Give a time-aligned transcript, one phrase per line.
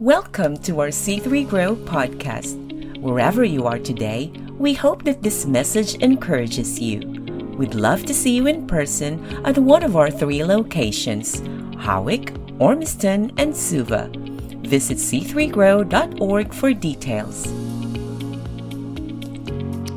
[0.00, 2.56] Welcome to our C3 Grow podcast.
[3.00, 7.00] Wherever you are today, we hope that this message encourages you.
[7.58, 11.40] We'd love to see you in person at one of our three locations
[11.76, 14.10] Howick, Ormiston, and Suva.
[14.62, 17.46] Visit c3grow.org for details.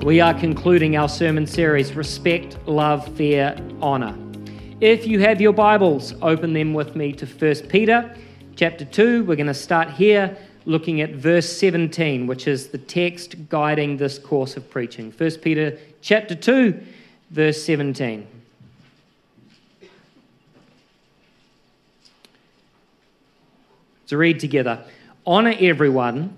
[0.04, 4.18] We are concluding our sermon series Respect, Love, Fear, Honour.
[4.82, 8.14] If you have your Bibles, open them with me to 1 Peter
[8.56, 9.24] chapter 2.
[9.24, 14.20] We're going to start here looking at verse 17, which is the text guiding this
[14.20, 15.12] course of preaching.
[15.12, 16.82] 1 Peter chapter 2,
[17.32, 18.28] verse 17.
[24.08, 24.84] To read together
[25.26, 26.36] Honor everyone,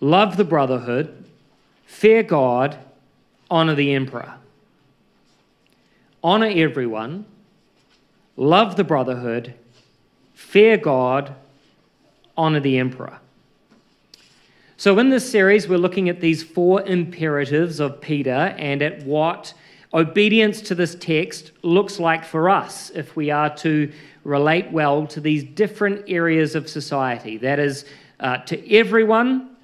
[0.00, 1.24] love the brotherhood,
[1.84, 2.78] fear God,
[3.50, 4.34] honor the emperor.
[6.24, 7.26] Honor everyone,
[8.36, 9.54] love the brotherhood,
[10.34, 11.34] fear God,
[12.36, 13.18] honor the emperor.
[14.76, 19.54] So, in this series, we're looking at these four imperatives of Peter and at what
[19.94, 23.92] obedience to this text looks like for us if we are to
[24.24, 27.36] relate well to these different areas of society.
[27.36, 27.84] That is,
[28.20, 29.56] uh, to everyone,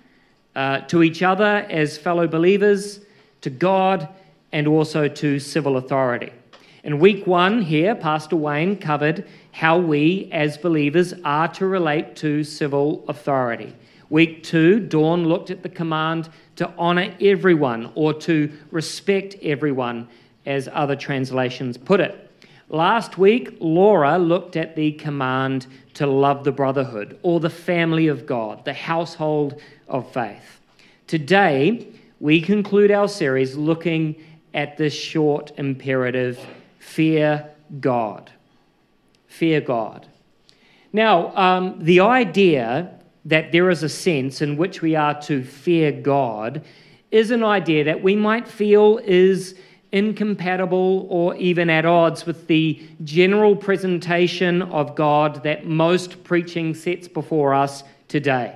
[0.55, 3.01] uh, to each other as fellow believers,
[3.41, 4.09] to God,
[4.53, 6.33] and also to civil authority.
[6.89, 12.43] In week one, here, Pastor Wayne covered how we as believers are to relate to
[12.43, 13.77] civil authority.
[14.09, 20.09] Week two, Dawn looked at the command to honour everyone or to respect everyone,
[20.47, 22.31] as other translations put it.
[22.71, 28.25] Last week, Laura looked at the command to love the brotherhood or the family of
[28.25, 30.59] God, the household of faith.
[31.07, 31.87] Today,
[32.19, 34.17] we conclude our series looking
[34.55, 36.41] at this short imperative
[36.79, 38.31] fear God.
[39.27, 40.07] Fear God.
[40.93, 45.93] Now, um, the idea that there is a sense in which we are to fear
[45.93, 46.65] God
[47.11, 49.55] is an idea that we might feel is
[49.93, 57.09] incompatible or even at odds with the general presentation of God that most preaching sets
[57.09, 58.55] before us today.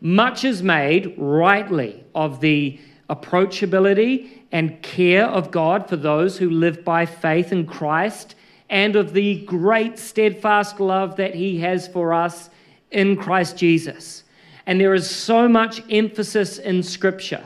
[0.00, 2.78] Much is made rightly of the
[3.08, 8.34] approachability and care of God for those who live by faith in Christ
[8.68, 12.50] and of the great steadfast love that He has for us
[12.90, 14.24] in Christ Jesus.
[14.66, 17.44] And there is so much emphasis in Scripture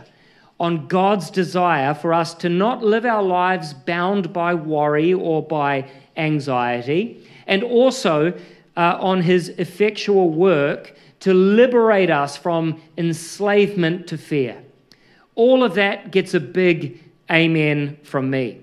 [0.58, 5.88] on God's desire for us to not live our lives bound by worry or by
[6.16, 8.32] anxiety, and also
[8.76, 14.62] uh, on His effectual work to liberate us from enslavement to fear.
[15.40, 18.60] All of that gets a big amen from me.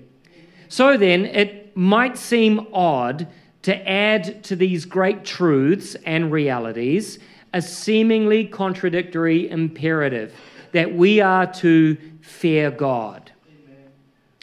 [0.68, 3.26] So then, it might seem odd
[3.62, 7.18] to add to these great truths and realities
[7.52, 10.32] a seemingly contradictory imperative
[10.70, 13.32] that we are to fear God.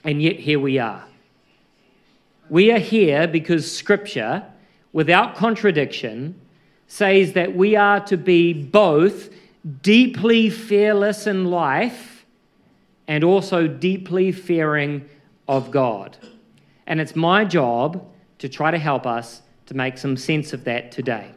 [0.03, 1.05] And yet, here we are.
[2.49, 4.43] We are here because Scripture,
[4.91, 6.37] without contradiction,
[6.87, 9.29] says that we are to be both
[9.81, 12.14] deeply fearless in life
[13.07, 15.07] and also deeply fearing
[15.47, 16.17] of God.
[16.87, 18.05] And it's my job
[18.39, 21.31] to try to help us to make some sense of that today.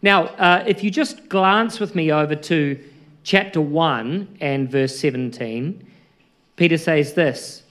[0.00, 2.82] Now, uh, if you just glance with me over to
[3.22, 5.86] chapter 1 and verse 17,
[6.56, 7.62] Peter says this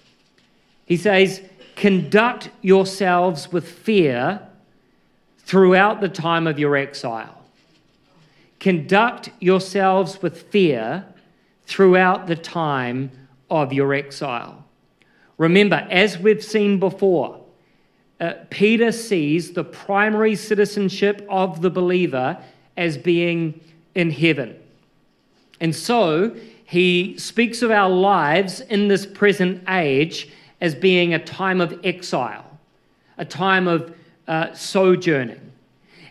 [0.86, 1.42] He says,
[1.76, 4.42] Conduct yourselves with fear
[5.40, 7.44] throughout the time of your exile.
[8.60, 11.06] Conduct yourselves with fear
[11.72, 13.10] throughout the time
[13.50, 14.66] of your exile.
[15.38, 17.40] Remember, as we've seen before,
[18.20, 22.38] uh, Peter sees the primary citizenship of the believer
[22.76, 23.62] as being
[23.96, 24.60] in heaven.
[25.62, 30.30] And so he speaks of our lives in this present age
[30.60, 32.60] as being a time of exile,
[33.18, 33.96] a time of
[34.28, 35.51] uh, sojourning.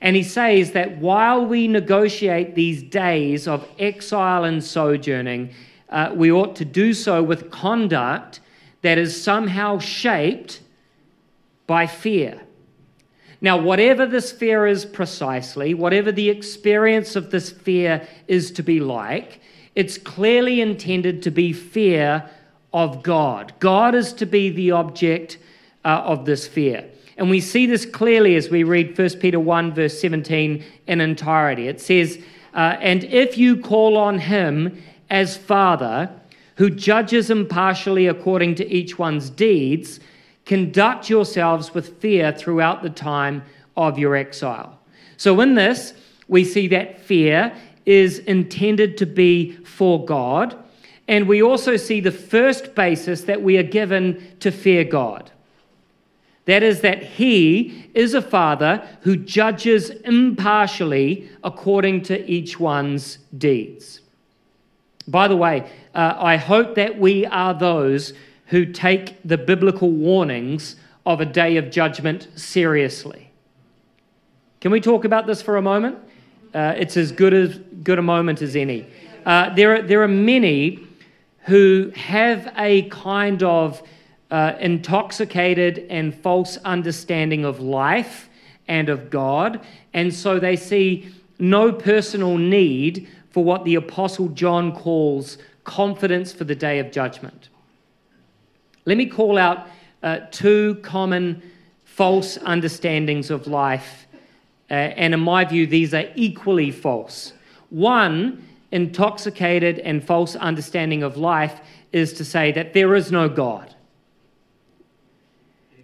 [0.01, 5.51] And he says that while we negotiate these days of exile and sojourning,
[5.91, 8.41] uh, we ought to do so with conduct
[8.83, 10.61] that is somehow shaped
[11.67, 12.41] by fear.
[13.43, 18.81] Now, whatever this fear is precisely, whatever the experience of this fear is to be
[18.81, 19.41] like,
[19.75, 22.29] it's clearly intended to be fear
[22.73, 23.53] of God.
[23.59, 25.39] God is to be the object
[25.85, 26.85] uh, of this fear.
[27.21, 31.69] And we see this clearly as we read 1 Peter 1, verse 17 in entirety.
[31.69, 32.19] It says,
[32.55, 36.11] uh, And if you call on him as Father,
[36.57, 40.01] who judges impartially according to each one's deeds,
[40.47, 43.43] conduct yourselves with fear throughout the time
[43.77, 44.79] of your exile.
[45.19, 45.93] So, in this,
[46.27, 50.57] we see that fear is intended to be for God.
[51.07, 55.31] And we also see the first basis that we are given to fear God.
[56.51, 64.01] That is, that He is a Father who judges impartially according to each one's deeds.
[65.07, 68.15] By the way, uh, I hope that we are those
[68.47, 70.75] who take the biblical warnings
[71.07, 73.31] of a day of judgment seriously.
[74.61, 75.99] Can we talk about this for a moment?
[76.53, 78.89] Uh, it's as good, as good a moment as any.
[79.25, 80.81] Uh, there, are, there are many
[81.43, 83.81] who have a kind of
[84.31, 88.29] uh, intoxicated and false understanding of life
[88.69, 89.61] and of God,
[89.93, 96.45] and so they see no personal need for what the Apostle John calls confidence for
[96.45, 97.49] the day of judgment.
[98.85, 99.69] Let me call out
[100.03, 101.43] uh, two common
[101.85, 104.07] false understandings of life,
[104.71, 107.33] uh, and in my view, these are equally false.
[107.71, 111.61] One, intoxicated and false understanding of life
[111.93, 113.75] is to say that there is no God.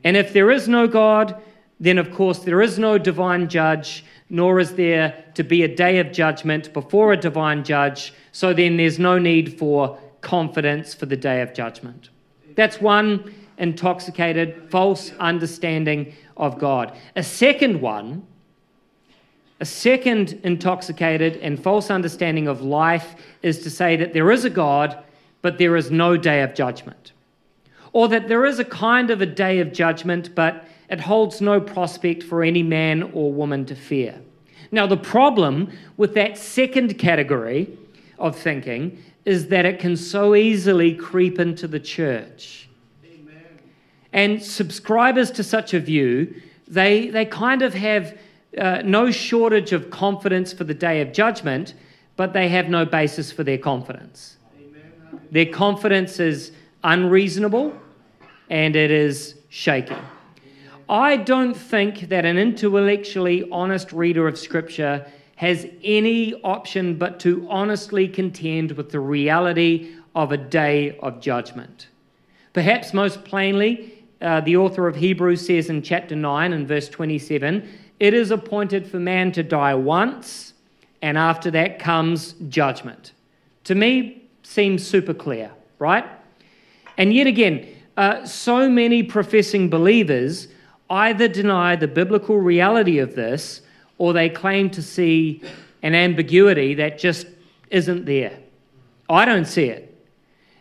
[0.06, 1.43] And if there is no God,
[1.81, 5.99] then of course there is no divine judge, nor is there to be a day
[5.99, 8.14] of judgment before a divine judge.
[8.31, 12.11] So then there's no need for confidence for the day of judgment.
[12.55, 16.97] That's one intoxicated, false understanding of God.
[17.17, 18.25] A second one,
[19.59, 24.50] a second intoxicated and false understanding of life is to say that there is a
[24.50, 25.02] God,
[25.43, 27.11] but there is no day of judgment.
[27.97, 31.63] Or that there is a kind of a day of judgment, but it holds no
[31.63, 34.21] prospect for any man or woman to fear.
[34.71, 37.71] Now, the problem with that second category
[38.19, 42.69] of thinking is that it can so easily creep into the church.
[43.03, 43.45] Amen.
[44.13, 46.39] And subscribers to such a view,
[46.69, 48.19] they, they kind of have
[48.59, 51.73] uh, no shortage of confidence for the day of judgment,
[52.17, 54.37] but they have no basis for their confidence.
[54.61, 54.93] Amen.
[55.31, 56.53] Their confidence is
[56.85, 57.73] unreasonable
[58.51, 59.97] and it is shaky.
[60.89, 65.07] I don't think that an intellectually honest reader of Scripture
[65.37, 71.89] has any option but to honestly contend with the reality of a day of judgment.
[72.53, 77.69] Perhaps most plainly, uh, the author of Hebrews says in chapter 9 and verse 27
[77.99, 80.53] it is appointed for man to die once,
[81.01, 83.13] and after that comes judgment.
[83.65, 86.05] To me, seems super clear, right?
[86.99, 87.67] And yet again,
[87.97, 90.49] uh, so many professing believers
[90.91, 93.63] either deny the biblical reality of this
[93.99, 95.43] or they claim to see
[95.83, 97.27] an ambiguity that just
[97.71, 98.39] isn't there.
[99.09, 99.87] I don't see it.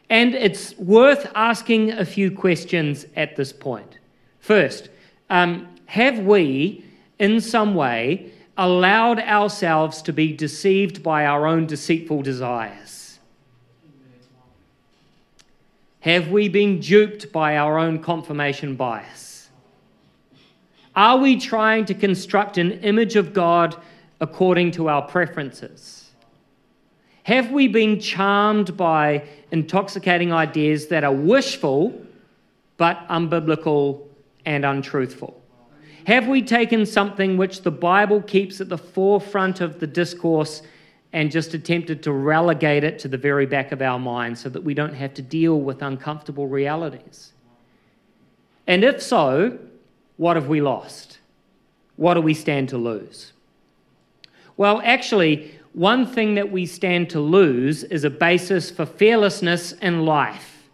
[0.10, 3.98] And it's worth asking a few questions at this point.
[4.40, 4.90] First,
[5.30, 6.86] um, have we,
[7.20, 13.05] in some way, allowed ourselves to be deceived by our own deceitful desires?
[16.06, 19.50] Have we been duped by our own confirmation bias?
[20.96, 23.76] Are we trying to construct an image of God
[24.22, 26.12] according to our preferences?
[27.24, 32.00] Have we been charmed by intoxicating ideas that are wishful
[32.78, 34.04] but unbiblical
[34.46, 35.42] and untruthful?
[36.06, 40.62] Have we taken something which the Bible keeps at the forefront of the discourse
[41.16, 44.62] and just attempted to relegate it to the very back of our mind so that
[44.62, 47.32] we don't have to deal with uncomfortable realities?
[48.68, 49.58] And if so,
[50.18, 51.20] what have we lost?
[51.96, 53.32] What do we stand to lose?
[54.58, 60.06] Well, actually, one thing that we stand to lose is a basis for fearlessness in
[60.06, 60.68] life.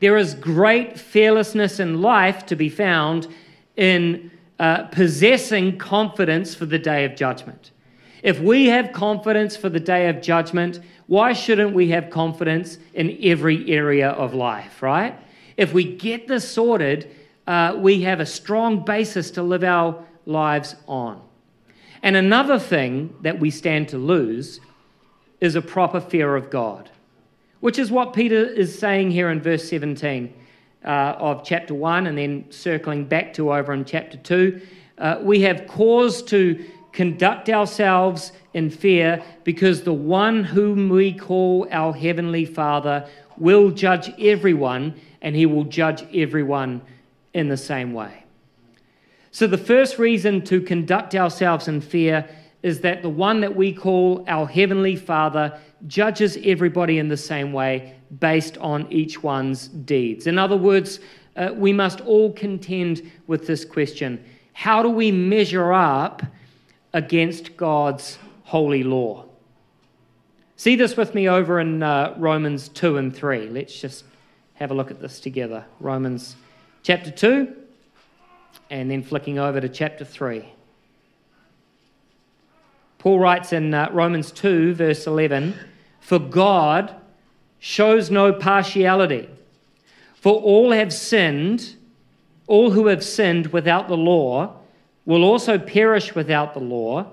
[0.00, 3.28] There is great fearlessness in life to be found
[3.76, 7.70] in uh, possessing confidence for the day of judgment.
[8.22, 13.18] If we have confidence for the day of judgment, why shouldn't we have confidence in
[13.22, 15.18] every area of life, right?
[15.56, 17.10] If we get this sorted,
[17.46, 21.20] uh, we have a strong basis to live our lives on.
[22.02, 24.60] And another thing that we stand to lose
[25.40, 26.90] is a proper fear of God,
[27.60, 30.32] which is what Peter is saying here in verse 17
[30.84, 34.60] uh, of chapter 1 and then circling back to over in chapter 2.
[34.98, 41.66] Uh, we have cause to conduct ourselves in fear because the one whom we call
[41.70, 46.82] our heavenly Father will judge everyone and he will judge everyone
[47.34, 48.24] in the same way.
[49.30, 52.28] So, the first reason to conduct ourselves in fear
[52.62, 57.52] is that the one that we call our Heavenly Father judges everybody in the same
[57.52, 60.26] way based on each one's deeds.
[60.26, 61.00] In other words,
[61.36, 66.22] uh, we must all contend with this question How do we measure up
[66.92, 69.24] against God's holy law.
[70.56, 73.48] See this with me over in uh, Romans 2 and 3.
[73.48, 74.04] Let's just
[74.54, 75.64] have a look at this together.
[75.78, 76.36] Romans
[76.82, 77.56] chapter 2,
[78.68, 80.44] and then flicking over to chapter 3.
[82.98, 85.54] Paul writes in uh, Romans 2, verse 11
[86.00, 86.94] For God
[87.58, 89.30] shows no partiality,
[90.14, 91.76] for all have sinned,
[92.46, 94.59] all who have sinned without the law
[95.06, 97.06] will also perish without the law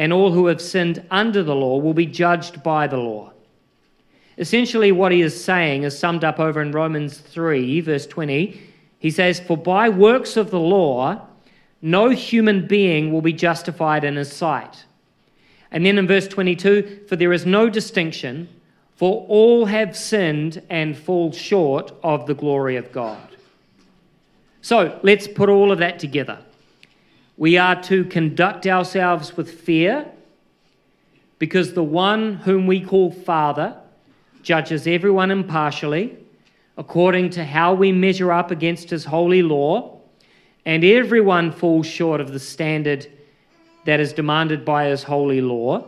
[0.00, 3.30] and all who have sinned under the law will be judged by the law.
[4.38, 8.58] Essentially, what he is saying is summed up over in Romans 3, verse 20.
[8.98, 11.26] He says, For by works of the law,
[11.82, 14.86] no human being will be justified in his sight.
[15.70, 18.48] And then in verse 22, For there is no distinction,
[18.96, 23.28] for all have sinned and fall short of the glory of God.
[24.62, 26.38] So let's put all of that together.
[27.40, 30.06] We are to conduct ourselves with fear
[31.38, 33.78] because the one whom we call Father
[34.42, 36.18] judges everyone impartially
[36.76, 39.98] according to how we measure up against his holy law,
[40.66, 43.10] and everyone falls short of the standard
[43.86, 45.82] that is demanded by his holy law.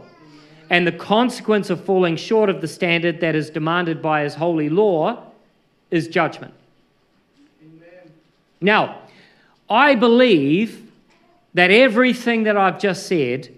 [0.71, 4.71] And the consequence of falling short of the standard that is demanded by his holy
[4.71, 5.23] law
[5.91, 6.55] is judgment.
[7.63, 8.11] Amen.
[8.63, 9.03] Now,
[9.69, 10.89] I believe
[11.55, 13.55] that everything that I've just said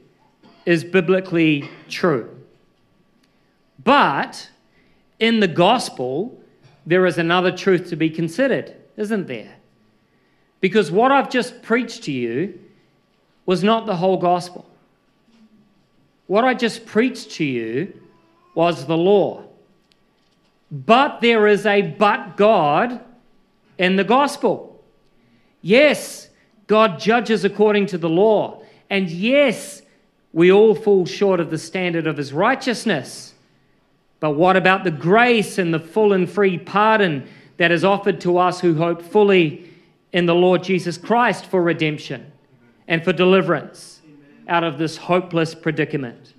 [0.67, 2.31] is biblically true.
[3.83, 4.51] But
[5.19, 6.41] in the gospel,
[6.87, 9.57] there is another truth to be considered, isn't there?
[10.61, 12.59] Because what I've just preached to you
[13.47, 14.67] was not the whole gospel.
[16.27, 18.01] What I just preached to you
[18.55, 19.45] was the law.
[20.71, 23.01] But there is a but God
[23.79, 24.83] in the gospel.
[25.61, 26.31] Yes,
[26.67, 28.63] God judges according to the law.
[28.91, 29.83] And yes,
[30.33, 33.35] we all fall short of the standard of his righteousness.
[34.21, 38.39] But what about the grace and the full and free pardon that is offered to
[38.39, 39.71] us who hope fully
[40.13, 42.33] in the Lord Jesus Christ for redemption
[42.89, 44.01] and for deliverance
[44.49, 46.35] out of this hopeless predicament?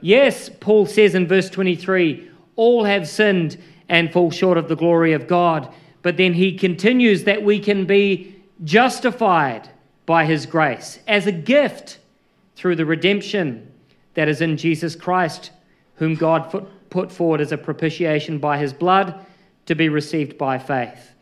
[0.00, 5.12] Yes, Paul says in verse 23 all have sinned and fall short of the glory
[5.12, 5.72] of God.
[6.02, 9.68] But then he continues that we can be justified
[10.06, 11.98] by his grace as a gift
[12.56, 13.72] through the redemption
[14.14, 15.50] that is in Jesus Christ,
[15.94, 19.24] whom God put forward as a propitiation by his blood
[19.66, 21.12] to be received by faith.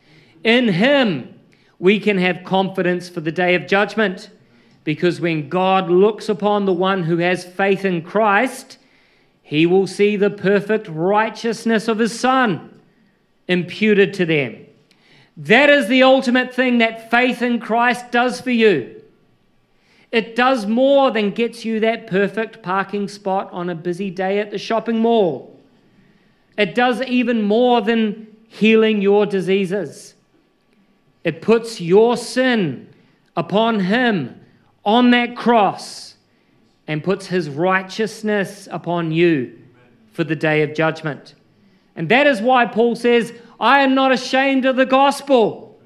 [0.43, 1.39] In him,
[1.77, 4.29] we can have confidence for the day of judgment
[4.83, 8.77] because when God looks upon the one who has faith in Christ,
[9.41, 12.81] he will see the perfect righteousness of his Son
[13.47, 14.65] imputed to them.
[15.39, 19.01] That is the ultimate thing that faith in Christ does for you.
[20.11, 24.51] It does more than gets you that perfect parking spot on a busy day at
[24.51, 25.57] the shopping mall.
[26.57, 30.13] It does even more than healing your diseases.
[31.23, 32.89] It puts your sin
[33.37, 34.41] upon Him
[34.83, 36.15] on that cross
[36.85, 39.57] and puts His righteousness upon you
[40.11, 41.35] for the day of judgment.
[41.95, 45.79] And that is why Paul says, I am not ashamed of the gospel,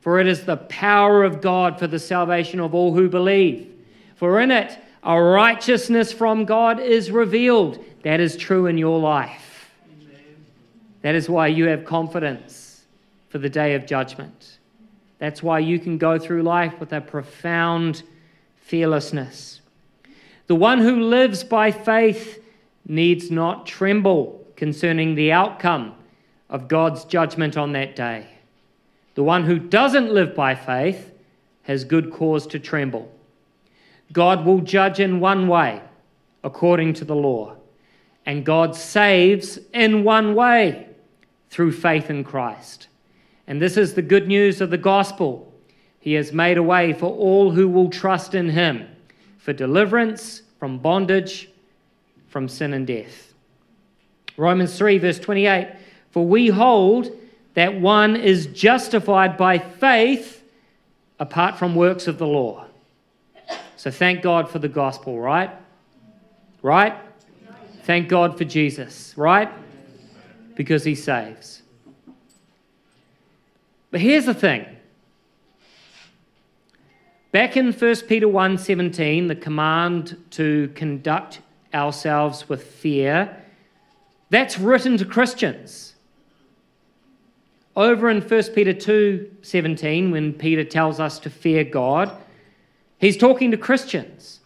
[0.00, 3.72] for it is the power of God for the salvation of all who believe.
[4.14, 7.84] For in it, a righteousness from God is revealed.
[8.02, 9.70] That is true in your life.
[11.02, 12.84] That is why you have confidence
[13.28, 14.58] for the day of judgment.
[15.18, 18.02] That's why you can go through life with a profound
[18.56, 19.60] fearlessness.
[20.46, 22.42] The one who lives by faith
[22.86, 25.94] needs not tremble concerning the outcome
[26.48, 28.26] of God's judgment on that day.
[29.14, 31.12] The one who doesn't live by faith
[31.62, 33.12] has good cause to tremble.
[34.12, 35.82] God will judge in one way,
[36.42, 37.56] according to the law,
[38.24, 40.86] and God saves in one way,
[41.50, 42.88] through faith in Christ.
[43.46, 45.52] And this is the good news of the gospel.
[45.98, 48.86] He has made a way for all who will trust in Him
[49.38, 51.48] for deliverance from bondage,
[52.28, 53.32] from sin and death.
[54.36, 55.68] Romans 3, verse 28
[56.18, 57.16] for we hold
[57.54, 60.42] that one is justified by faith
[61.20, 62.64] apart from works of the law.
[63.76, 65.52] So thank God for the gospel, right?
[66.60, 66.92] Right?
[67.84, 69.48] Thank God for Jesus, right?
[70.56, 71.62] Because he saves.
[73.92, 74.66] But here's the thing.
[77.30, 83.36] Back in 1 Peter 1:17, the command to conduct ourselves with fear,
[84.30, 85.94] that's written to Christians.
[87.78, 92.10] Over in 1 Peter 2:17 when Peter tells us to fear God,
[92.98, 94.40] he's talking to Christians.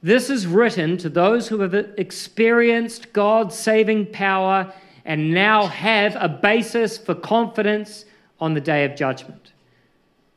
[0.00, 4.72] This is written to those who have experienced God's saving power
[5.04, 8.04] and now have a basis for confidence
[8.38, 9.50] on the day of judgment.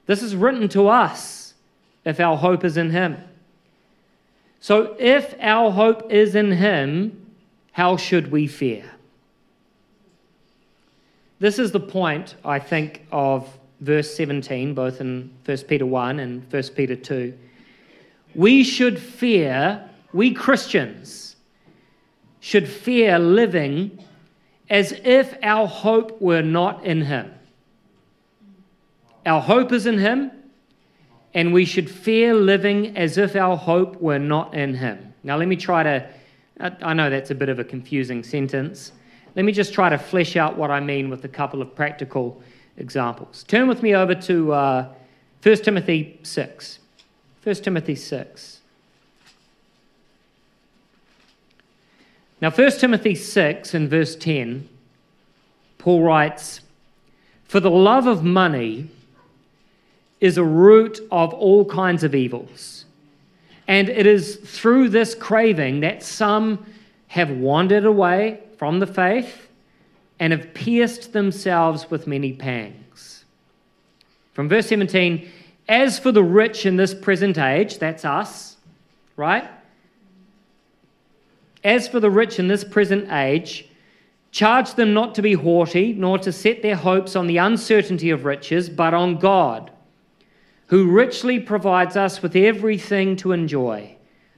[0.07, 1.53] This is written to us
[2.05, 3.17] if our hope is in Him.
[4.59, 7.23] So, if our hope is in Him,
[7.73, 8.96] how should we fear?
[11.39, 13.47] This is the point, I think, of
[13.81, 17.37] verse 17, both in 1 Peter 1 and 1 Peter 2.
[18.33, 21.35] We should fear, we Christians
[22.39, 24.03] should fear living
[24.69, 27.33] as if our hope were not in Him.
[29.25, 30.31] Our hope is in Him,
[31.33, 35.13] and we should fear living as if our hope were not in Him.
[35.23, 36.09] Now, let me try to,
[36.59, 38.91] I know that's a bit of a confusing sentence.
[39.37, 42.41] Let me just try to flesh out what I mean with a couple of practical
[42.75, 43.43] examples.
[43.43, 44.93] Turn with me over to uh,
[45.43, 46.79] 1 Timothy 6.
[47.43, 48.61] 1 Timothy 6.
[52.41, 54.67] Now, 1 Timothy 6 and verse 10,
[55.77, 56.61] Paul writes,
[57.43, 58.89] For the love of money
[60.19, 62.85] is a root of all kinds of evils.
[63.67, 66.65] And it is through this craving that some
[67.09, 69.47] have wandered away from the faith
[70.19, 73.25] and have pierced themselves with many pangs.
[74.33, 75.29] From verse 17,
[75.67, 78.57] as for the rich in this present age, that's us,
[79.15, 79.49] right?
[81.63, 83.69] As for the rich in this present age,
[84.31, 88.25] charge them not to be haughty, nor to set their hopes on the uncertainty of
[88.25, 89.71] riches, but on God,
[90.67, 93.95] who richly provides us with everything to enjoy.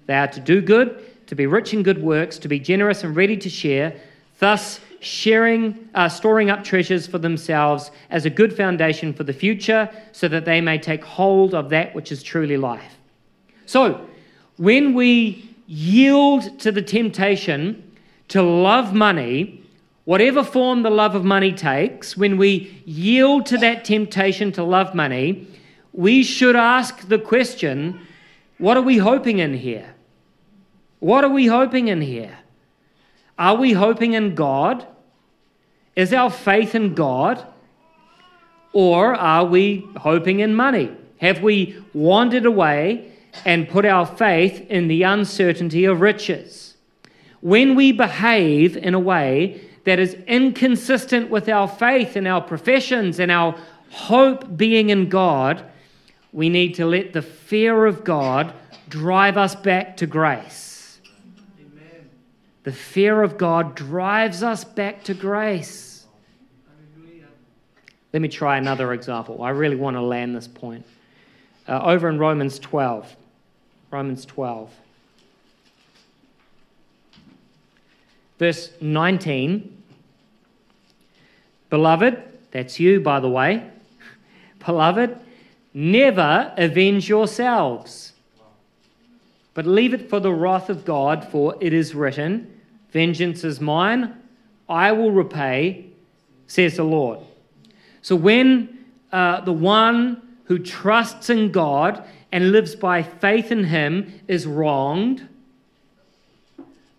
[0.08, 3.16] They are to do good, to be rich in good works, to be generous and
[3.16, 4.00] ready to share
[4.40, 9.90] thus sharing, uh, storing up treasures for themselves as a good foundation for the future,
[10.12, 12.98] so that they may take hold of that which is truly life.
[13.66, 14.06] So,
[14.58, 17.92] when we yield to the temptation
[18.30, 19.64] to love money,
[20.06, 24.96] whatever form the love of money takes, when we yield to that temptation to love
[24.96, 25.48] money,
[25.94, 28.06] we should ask the question
[28.58, 29.94] what are we hoping in here?
[31.00, 32.38] What are we hoping in here?
[33.40, 34.86] Are we hoping in God?
[35.96, 37.46] Is our faith in God?
[38.74, 40.92] Or are we hoping in money?
[41.22, 43.12] Have we wandered away
[43.46, 46.76] and put our faith in the uncertainty of riches?
[47.40, 53.20] When we behave in a way that is inconsistent with our faith and our professions
[53.20, 53.58] and our
[53.90, 55.66] hope being in God,
[56.34, 58.54] we need to let the fear of God
[58.90, 60.69] drive us back to grace.
[62.64, 66.06] The fear of God drives us back to grace.
[68.12, 69.44] Let me try another example.
[69.44, 70.86] I really want to land this point.
[71.68, 73.16] Uh, over in Romans 12.
[73.92, 74.72] Romans 12.
[78.40, 79.84] Verse 19.
[81.70, 83.70] Beloved, that's you, by the way.
[84.66, 85.20] Beloved,
[85.74, 88.14] never avenge yourselves
[89.54, 92.60] but leave it for the wrath of God, for it is written,
[92.92, 94.16] Vengeance is mine,
[94.68, 95.88] I will repay,
[96.48, 97.20] says the Lord.
[98.02, 104.22] So when uh, the one who trusts in God and lives by faith in Him
[104.28, 105.28] is wronged,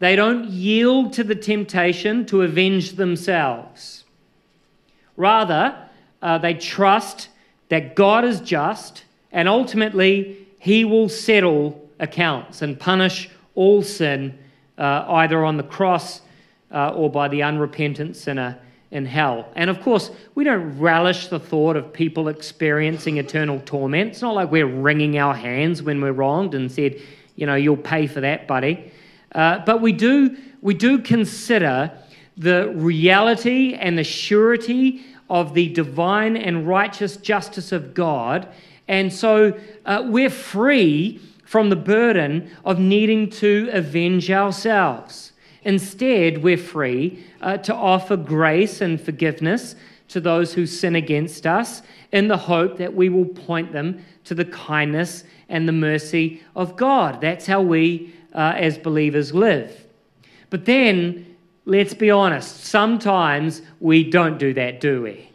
[0.01, 4.05] they don't yield to the temptation to avenge themselves.
[5.17, 5.77] Rather,
[6.23, 7.29] uh, they trust
[7.69, 14.37] that God is just and ultimately He will settle accounts and punish all sin
[14.79, 16.23] uh, either on the cross
[16.73, 18.59] uh, or by the unrepentant sinner
[18.91, 19.49] in hell.
[19.55, 24.11] And of course, we don't relish the thought of people experiencing eternal torment.
[24.11, 27.01] It's not like we're wringing our hands when we're wronged and said,
[27.37, 28.93] you know, you'll pay for that, buddy.
[29.33, 31.93] Uh, but we do, we do consider
[32.37, 38.49] the reality and the surety of the divine and righteous justice of God.
[38.89, 45.33] And so uh, we're free from the burden of needing to avenge ourselves.
[45.65, 49.75] Instead, we're free uh, to offer grace and forgiveness
[50.07, 51.83] to those who sin against us
[52.13, 56.77] in the hope that we will point them to the kindness and the mercy of
[56.77, 57.21] God.
[57.21, 59.89] That's how we, uh, as believers, live.
[60.51, 61.35] But then,
[61.65, 65.29] let's be honest, sometimes we don't do that, do we?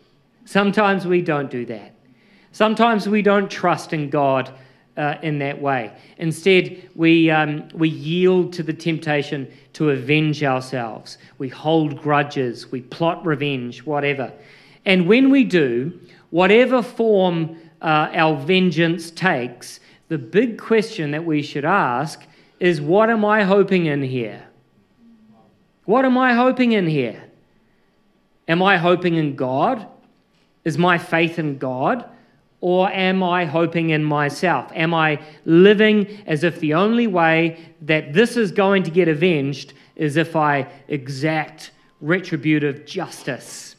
[0.46, 1.94] Sometimes we don't do that.
[2.54, 4.54] Sometimes we don't trust in God
[4.98, 5.92] uh, in that way.
[6.18, 11.18] Instead, we, um, we yield to the temptation to avenge ourselves.
[11.38, 14.32] We hold grudges, we plot revenge, whatever.
[14.86, 21.42] And when we do, whatever form uh, our vengeance takes, the big question that we
[21.42, 22.24] should ask
[22.60, 24.48] is what am I hoping in here?
[25.86, 27.24] What am I hoping in here?
[28.48, 29.88] Am I hoping in God?
[30.64, 32.10] Is my faith in God?
[32.62, 34.72] Or am I hoping in myself?
[34.74, 39.74] Am I living as if the only way that this is going to get avenged
[39.96, 43.76] is if I exact retributive justice?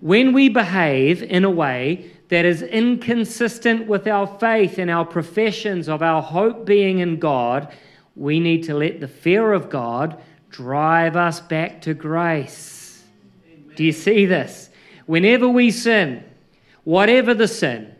[0.00, 5.88] When we behave in a way that is inconsistent with our faith and our professions
[5.88, 7.72] of our hope being in God,
[8.14, 10.20] we need to let the fear of God
[10.50, 13.04] drive us back to grace.
[13.46, 13.74] Amen.
[13.76, 14.70] Do you see this?
[15.06, 16.24] Whenever we sin,
[16.86, 17.92] whatever the sin,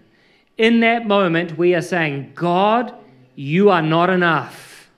[0.56, 2.94] in that moment we are saying, God,
[3.34, 4.88] you are not enough.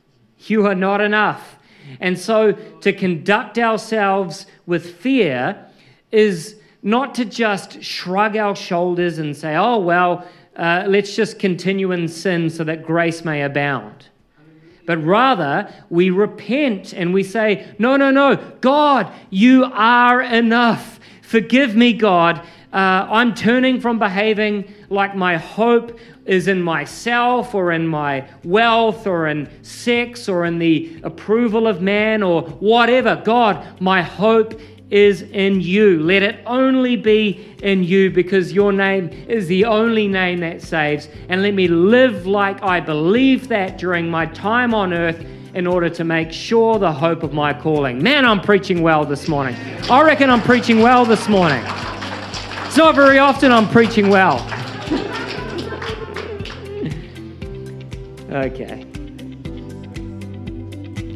[0.40, 1.57] You are not enough.
[1.98, 5.66] And so to conduct ourselves with fear
[6.12, 11.90] is not to just shrug our shoulders and say, oh, well, uh, let's just continue
[11.90, 14.09] in sin so that grace may abound.
[14.85, 20.98] But rather, we repent and we say, no, no, no, God, you are enough.
[21.29, 22.38] Forgive me, God.
[22.73, 29.07] Uh, I'm turning from behaving like my hope is in myself or in my wealth
[29.07, 33.14] or in sex or in the approval of man or whatever.
[33.14, 36.03] God, my hope is in you.
[36.03, 41.11] Let it only be in you because your name is the only name that saves.
[41.29, 45.27] And let me live like I believe that during my time on earth
[45.59, 48.01] in order to make sure the hope of my calling.
[48.01, 49.57] Man, I'm preaching well this morning.
[49.90, 51.64] I reckon I'm preaching well this morning.
[52.64, 54.37] It's not very often I'm preaching well.
[58.31, 58.87] okay.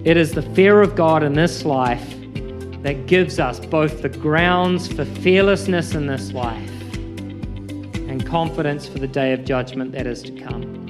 [0.05, 2.11] It is the fear of God in this life
[2.83, 9.07] that gives us both the grounds for fearlessness in this life and confidence for the
[9.07, 10.82] day of judgment that is to come.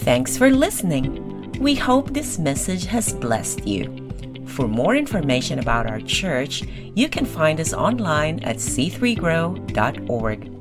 [0.00, 1.52] Thanks for listening.
[1.60, 4.08] We hope this message has blessed you.
[4.46, 6.62] For more information about our church,
[6.94, 10.59] you can find us online at c3grow.org.